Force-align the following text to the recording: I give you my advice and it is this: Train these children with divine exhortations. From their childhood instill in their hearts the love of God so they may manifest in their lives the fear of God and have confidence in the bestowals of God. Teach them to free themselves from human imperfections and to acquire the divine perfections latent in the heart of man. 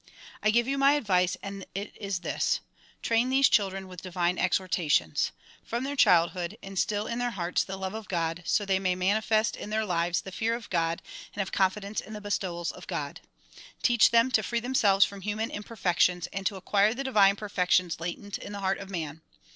I 0.41 0.49
give 0.49 0.67
you 0.67 0.79
my 0.79 0.93
advice 0.93 1.37
and 1.43 1.63
it 1.75 1.95
is 1.95 2.21
this: 2.21 2.59
Train 3.03 3.29
these 3.29 3.47
children 3.47 3.87
with 3.87 4.01
divine 4.01 4.39
exhortations. 4.39 5.31
From 5.63 5.83
their 5.83 5.95
childhood 5.95 6.57
instill 6.63 7.05
in 7.05 7.19
their 7.19 7.29
hearts 7.29 7.63
the 7.63 7.77
love 7.77 7.93
of 7.93 8.07
God 8.07 8.41
so 8.43 8.65
they 8.65 8.79
may 8.79 8.95
manifest 8.95 9.55
in 9.55 9.69
their 9.69 9.85
lives 9.85 10.21
the 10.21 10.31
fear 10.31 10.55
of 10.55 10.71
God 10.71 11.03
and 11.35 11.39
have 11.39 11.51
confidence 11.51 12.01
in 12.01 12.13
the 12.13 12.19
bestowals 12.19 12.71
of 12.71 12.87
God. 12.87 13.21
Teach 13.83 14.09
them 14.09 14.31
to 14.31 14.41
free 14.41 14.59
themselves 14.59 15.05
from 15.05 15.21
human 15.21 15.51
imperfections 15.51 16.25
and 16.33 16.47
to 16.47 16.55
acquire 16.55 16.95
the 16.95 17.03
divine 17.03 17.35
perfections 17.35 17.99
latent 17.99 18.39
in 18.39 18.53
the 18.53 18.59
heart 18.61 18.79
of 18.79 18.89
man. 18.89 19.21